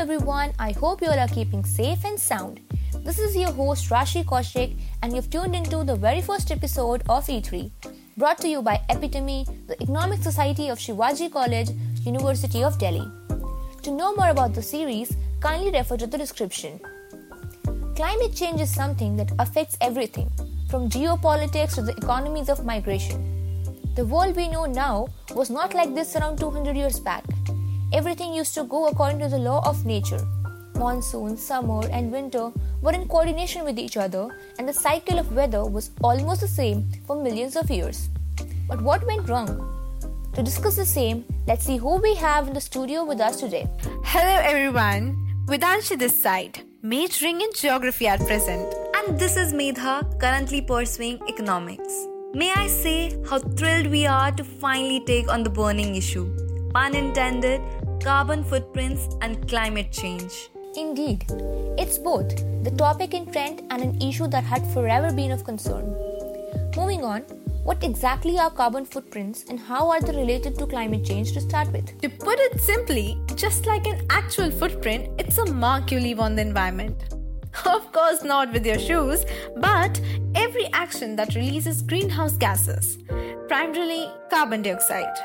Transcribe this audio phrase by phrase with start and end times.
[0.00, 0.50] everyone.
[0.58, 2.60] I hope you all are keeping safe and sound.
[3.04, 7.26] This is your host Rashi Kaushik, and you've tuned into the very first episode of
[7.26, 7.70] E3,
[8.16, 11.68] brought to you by Epitome, the Economic Society of Shivaji College,
[12.06, 13.06] University of Delhi.
[13.82, 16.80] To know more about the series, kindly refer to the description.
[17.94, 20.30] Climate change is something that affects everything,
[20.70, 23.20] from geopolitics to the economies of migration.
[23.96, 27.24] The world we know now was not like this around 200 years back.
[27.92, 30.24] Everything used to go according to the law of nature.
[30.76, 35.64] Monsoon, summer, and winter were in coordination with each other, and the cycle of weather
[35.64, 38.08] was almost the same for millions of years.
[38.68, 39.50] But what went wrong?
[40.34, 43.68] To discuss the same, let's see who we have in the studio with us today.
[44.04, 48.72] Hello everyone, Vedanshi this side, majoring in geography at present.
[48.94, 52.06] And this is Medha, currently pursuing economics.
[52.34, 56.30] May I say how thrilled we are to finally take on the burning issue,
[56.72, 57.60] pun intended,
[58.00, 60.48] carbon footprints and climate change.
[60.74, 61.26] Indeed,
[61.78, 65.94] it's both the topic in trend and an issue that had forever been of concern.
[66.76, 67.22] Moving on,
[67.62, 71.70] what exactly are carbon footprints and how are they related to climate change to start
[71.72, 72.00] with?
[72.00, 76.36] To put it simply, just like an actual footprint, it's a mark you leave on
[76.36, 77.14] the environment.
[77.66, 80.00] Of course, not with your shoes, but
[80.34, 82.96] every action that releases greenhouse gases,
[83.48, 85.16] primarily carbon dioxide.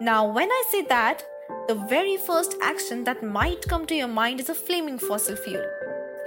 [0.00, 1.22] Now, when I say that,
[1.68, 5.64] the very first action that might come to your mind is a flaming fossil fuel.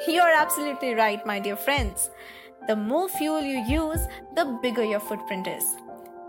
[0.08, 2.10] You're absolutely right, my dear friends.
[2.68, 4.02] The more fuel you use,
[4.36, 5.64] the bigger your footprint is.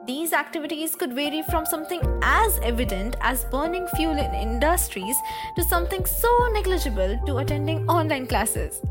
[0.06, 5.16] These activities could vary from something as evident as burning fuel in industries
[5.56, 8.82] to something so negligible to attending online classes.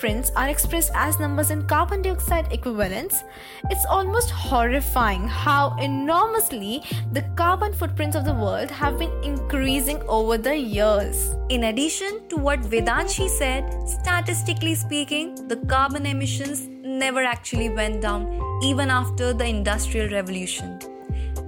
[0.00, 3.22] Footprints are expressed as numbers in carbon dioxide equivalents,
[3.68, 10.38] it's almost horrifying how enormously the carbon footprints of the world have been increasing over
[10.38, 11.34] the years.
[11.50, 18.24] In addition to what Vedanshi said, statistically speaking, the carbon emissions never actually went down
[18.62, 20.78] even after the Industrial Revolution.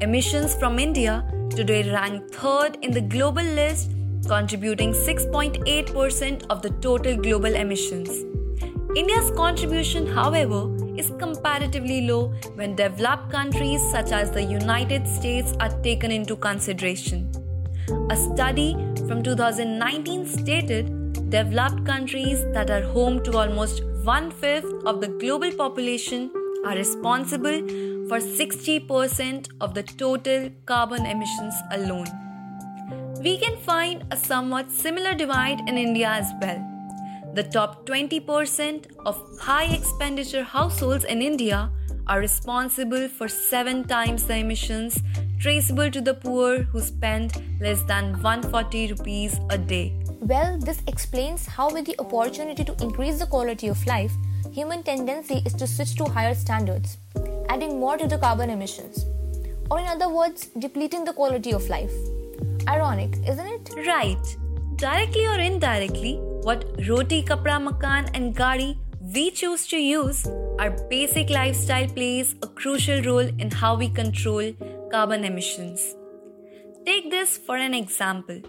[0.02, 3.92] Emissions from India today rank third in the global list
[4.28, 8.31] contributing 6.8% of the total global emissions.
[8.94, 15.70] India's contribution, however, is comparatively low when developed countries such as the United States are
[15.82, 17.30] taken into consideration.
[18.10, 18.74] A study
[19.08, 25.50] from 2019 stated developed countries that are home to almost one fifth of the global
[25.52, 26.30] population
[26.66, 27.60] are responsible
[28.08, 32.06] for 60% of the total carbon emissions alone
[33.22, 36.71] we can find a somewhat similar divide in India as well.
[37.34, 41.70] The top 20% of high expenditure households in India
[42.06, 45.00] are responsible for seven times the emissions
[45.40, 49.94] traceable to the poor who spend less than 140 rupees a day.
[50.20, 54.12] Well, this explains how, with the opportunity to increase the quality of life,
[54.50, 56.98] human tendency is to switch to higher standards,
[57.48, 59.06] adding more to the carbon emissions.
[59.70, 61.94] Or, in other words, depleting the quality of life.
[62.68, 63.70] Ironic, isn't it?
[63.86, 64.36] Right.
[64.76, 68.76] Directly or indirectly, what roti, kapra, makan, and gari
[69.14, 70.26] we choose to use,
[70.58, 74.52] our basic lifestyle plays a crucial role in how we control
[74.92, 75.96] carbon emissions.
[76.86, 78.40] Take this for an example.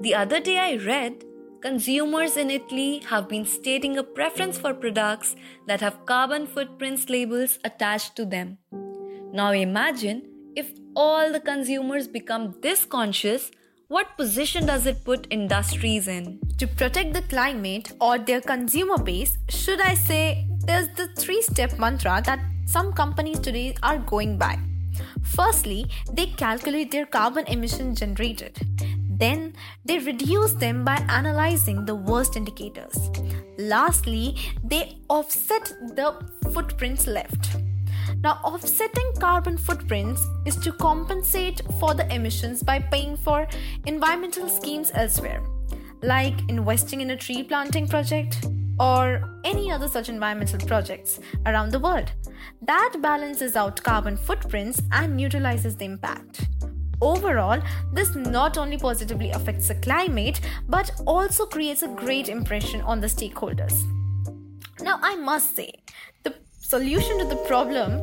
[0.00, 1.24] The other day I read
[1.62, 7.58] consumers in Italy have been stating a preference for products that have carbon footprints labels
[7.64, 8.58] attached to them.
[9.32, 10.22] Now imagine
[10.54, 13.50] if all the consumers become this conscious,
[13.88, 16.43] what position does it put industries in?
[16.58, 21.78] To protect the climate or their consumer base, should I say, there's the three step
[21.78, 24.58] mantra that some companies today are going by.
[25.22, 28.56] Firstly, they calculate their carbon emission generated.
[29.08, 29.54] Then,
[29.84, 33.10] they reduce them by analyzing the worst indicators.
[33.58, 36.14] Lastly, they offset the
[36.52, 37.56] footprints left.
[38.22, 43.46] Now, offsetting carbon footprints is to compensate for the emissions by paying for
[43.86, 45.42] environmental schemes elsewhere,
[46.04, 48.46] like investing in a tree planting project
[48.78, 52.12] or any other such environmental projects around the world.
[52.62, 56.46] That balances out carbon footprints and neutralizes the impact.
[57.00, 57.60] Overall,
[57.92, 63.06] this not only positively affects the climate but also creates a great impression on the
[63.06, 63.74] stakeholders.
[64.80, 65.72] Now, I must say,
[66.22, 68.02] the solution to the problem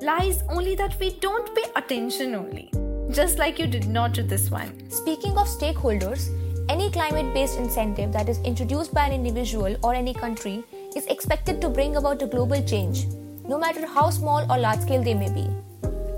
[0.00, 2.70] lies only that we don't pay attention only,
[3.10, 4.90] just like you did not to this one.
[4.90, 6.30] Speaking of stakeholders,
[6.68, 10.64] any climate based incentive that is introduced by an individual or any country
[10.96, 13.06] is expected to bring about a global change,
[13.48, 15.48] no matter how small or large scale they may be.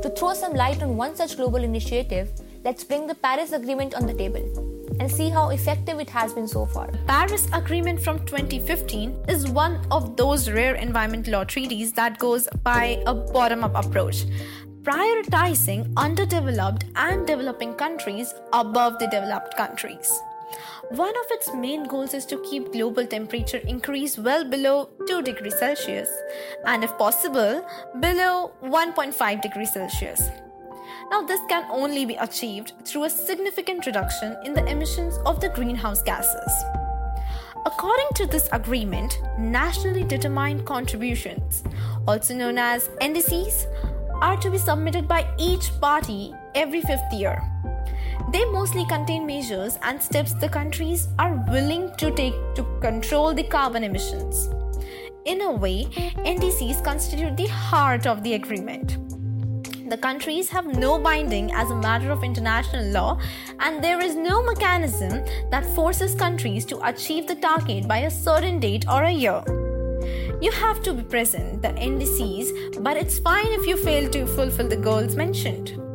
[0.02, 2.31] To throw some light on one such global initiative,
[2.64, 4.72] let's bring the Paris Agreement on the table.
[4.98, 6.87] and see how effective it has been so far.
[6.90, 12.49] The Paris Agreement from 2015 is one of those rare environmental law treaties that goes
[12.62, 14.25] by a bottom up approach,
[14.82, 20.10] prioritizing underdeveloped and developing countries above the developed countries.
[20.90, 25.58] One of its main goals is to keep global temperature increase well below 2 degrees
[25.58, 26.08] Celsius
[26.64, 27.66] and if possible
[27.98, 30.30] below 1.5 degrees Celsius.
[31.10, 35.48] Now, this can only be achieved through a significant reduction in the emissions of the
[35.48, 36.52] greenhouse gases.
[37.66, 41.64] According to this agreement, nationally determined contributions,
[42.06, 43.66] also known as NDCs,
[44.22, 47.42] are to be submitted by each party every fifth year.
[48.28, 53.44] They mostly contain measures and steps the countries are willing to take to control the
[53.44, 54.49] carbon emissions.
[55.25, 55.84] In a way,
[56.25, 58.99] NDCs constitute the heart of the agreement.
[59.88, 63.20] The countries have no binding as a matter of international law,
[63.61, 68.58] and there is no mechanism that forces countries to achieve the target by a certain
[68.58, 69.43] date or a year.
[70.40, 74.67] You have to be present, the NDCs, but it's fine if you fail to fulfill
[74.69, 75.85] the goals mentioned.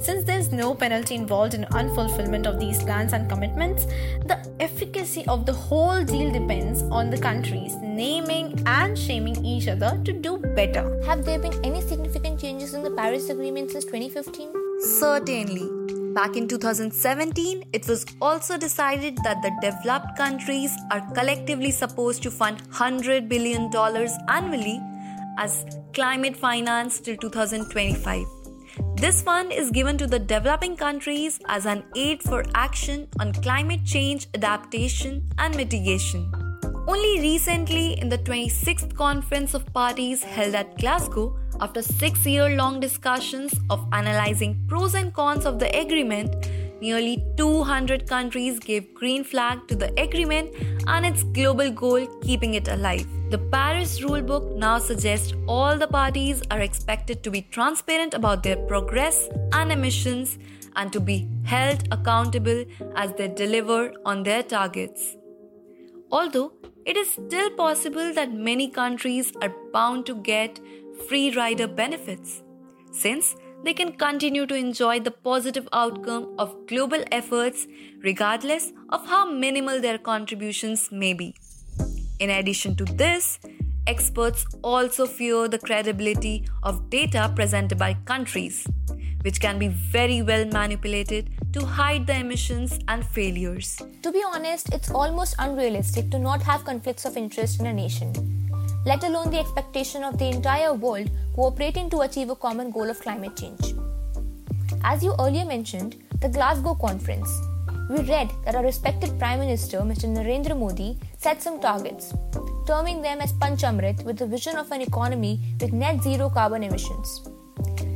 [0.00, 3.84] Since there's no penalty involved in unfulfillment of these plans and commitments,
[4.26, 10.00] the efficacy of the whole deal depends on the countries naming and shaming each other
[10.04, 11.02] to do better.
[11.04, 14.52] Have there been any significant changes in the Paris Agreement since 2015?
[15.00, 16.14] Certainly.
[16.14, 22.30] Back in 2017, it was also decided that the developed countries are collectively supposed to
[22.30, 23.70] fund $100 billion
[24.28, 24.80] annually
[25.38, 28.37] as climate finance till 2025.
[29.00, 33.84] This fund is given to the developing countries as an aid for action on climate
[33.84, 36.32] change adaptation and mitigation.
[36.88, 42.80] Only recently, in the 26th Conference of Parties held at Glasgow, after six year long
[42.80, 49.60] discussions of analyzing pros and cons of the agreement, nearly 200 countries gave green flag
[49.68, 50.50] to the agreement
[50.88, 53.06] and its global goal keeping it alive.
[53.30, 58.56] The Paris Rulebook now suggests all the parties are expected to be transparent about their
[58.56, 60.38] progress and emissions
[60.76, 62.64] and to be held accountable
[62.96, 65.14] as they deliver on their targets.
[66.10, 66.52] Although
[66.86, 70.58] it is still possible that many countries are bound to get
[71.06, 72.42] free rider benefits,
[72.92, 77.66] since they can continue to enjoy the positive outcome of global efforts
[78.02, 81.34] regardless of how minimal their contributions may be.
[82.18, 83.38] In addition to this,
[83.86, 88.66] experts also fear the credibility of data presented by countries,
[89.22, 93.80] which can be very well manipulated to hide the emissions and failures.
[94.02, 98.12] To be honest, it's almost unrealistic to not have conflicts of interest in a nation,
[98.84, 103.00] let alone the expectation of the entire world cooperating to achieve a common goal of
[103.00, 103.74] climate change.
[104.82, 107.30] As you earlier mentioned, the Glasgow Conference
[107.88, 110.04] we read that our respected Prime Minister, Mr.
[110.04, 112.12] Narendra Modi, set some targets,
[112.66, 117.28] terming them as Panchamrit with the vision of an economy with net zero carbon emissions.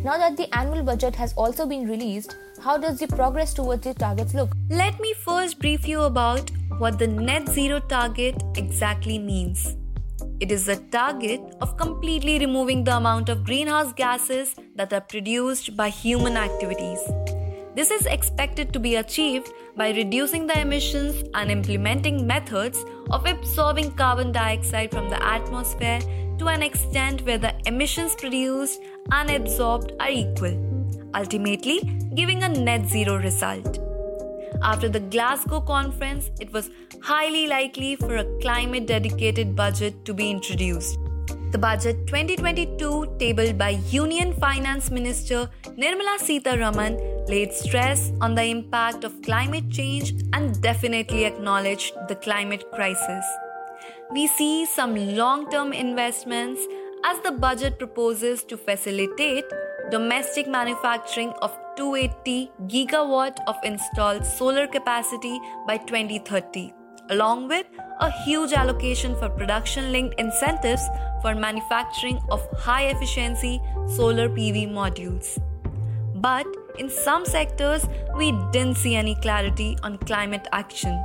[0.03, 3.95] Now that the annual budget has also been released, how does the progress towards these
[3.95, 4.53] targets look?
[4.71, 9.77] Let me first brief you about what the net zero target exactly means.
[10.41, 15.77] It is the target of completely removing the amount of greenhouse gases that are produced
[15.77, 16.99] by human activities.
[17.75, 23.91] This is expected to be achieved by reducing the emissions and implementing methods of absorbing
[23.93, 26.01] carbon dioxide from the atmosphere
[26.39, 30.57] to an extent where the emissions produced and absorbed are equal,
[31.15, 31.81] ultimately
[32.15, 33.79] giving a net zero result.
[34.63, 36.71] After the Glasgow conference, it was
[37.03, 40.99] highly likely for a climate dedicated budget to be introduced.
[41.51, 49.05] The budget 2022, tabled by Union Finance Minister Nirmala Sitharaman, laid stress on the impact
[49.05, 53.25] of climate change and definitely acknowledged the climate crisis.
[54.11, 56.61] We see some long term investments
[57.05, 59.45] as the budget proposes to facilitate
[59.91, 66.73] domestic manufacturing of 280 gigawatt of installed solar capacity by 2030
[67.11, 67.67] along with
[68.01, 70.89] a huge allocation for production linked incentives
[71.21, 75.39] for manufacturing of high efficiency solar PV modules.
[76.23, 76.47] But
[76.79, 77.87] in some sectors,
[78.17, 81.03] we didn't see any clarity on climate action.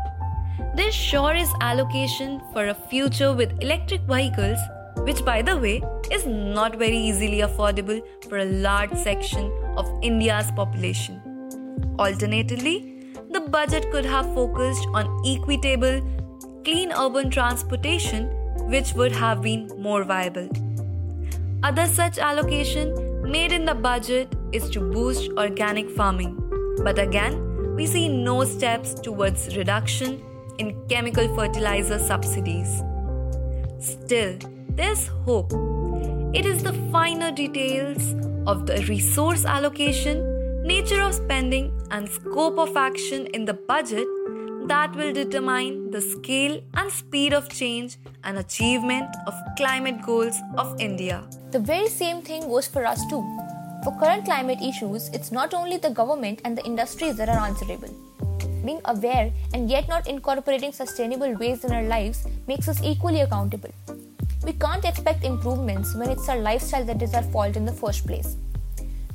[0.76, 4.60] There sure is allocation for a future with electric vehicles,
[4.98, 5.82] which, by the way,
[6.12, 11.20] is not very easily affordable for a large section of India's population.
[11.98, 16.00] Alternatively, the budget could have focused on equitable,
[16.64, 18.28] clean urban transportation,
[18.70, 20.48] which would have been more viable.
[21.64, 26.36] Other such allocation made in the budget is to boost organic farming.
[26.84, 30.24] But again, we see no steps towards reduction
[30.58, 32.82] in chemical fertilizer subsidies.
[33.80, 34.38] Still,
[34.70, 35.52] there's hope.
[36.34, 42.76] It is the finer details of the resource allocation, nature of spending, and scope of
[42.76, 44.08] action in the budget
[44.68, 50.76] that will determine the scale and speed of change and achievement of climate goals of
[50.80, 51.24] India.
[51.52, 53.24] The very same thing goes for us too.
[53.84, 57.94] For current climate issues, it's not only the government and the industries that are answerable.
[58.66, 63.72] Being aware and yet not incorporating sustainable ways in our lives makes us equally accountable.
[64.44, 68.06] We can't expect improvements when it's our lifestyle that is our fault in the first
[68.06, 68.36] place.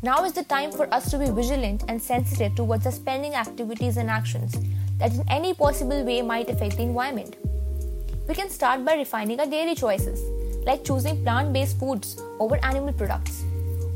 [0.02, 3.96] Now is the time for us to be vigilant and sensitive towards our spending activities
[3.96, 4.56] and actions
[4.98, 7.36] that in any possible way might affect the environment.
[8.28, 10.20] We can start by refining our daily choices,
[10.64, 13.44] like choosing plant based foods over animal products,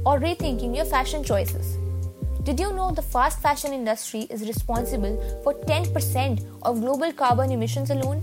[0.06, 1.76] or rethinking your fashion choices.
[2.44, 7.90] Did you know the fast fashion industry is responsible for 10% of global carbon emissions
[7.90, 8.20] alone?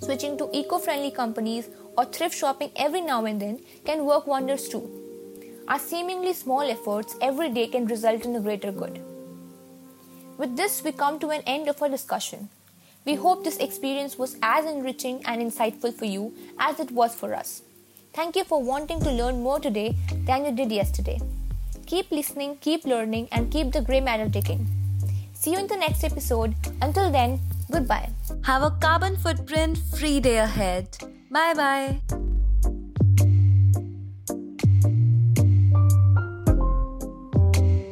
[0.00, 4.70] Switching to eco friendly companies or thrift shopping every now and then can work wonders
[4.70, 4.84] too.
[5.68, 9.02] Our seemingly small efforts every day can result in a greater good.
[10.38, 12.48] With this, we come to an end of our discussion.
[13.04, 17.34] We hope this experience was as enriching and insightful for you as it was for
[17.34, 17.62] us.
[18.16, 19.94] Thank you for wanting to learn more today
[20.24, 21.20] than you did yesterday.
[21.86, 24.66] Keep listening, keep learning, and keep the grey matter ticking.
[25.34, 26.54] See you in the next episode.
[26.80, 28.08] Until then, goodbye.
[28.44, 30.88] Have a carbon footprint free day ahead.
[31.30, 32.25] Bye bye.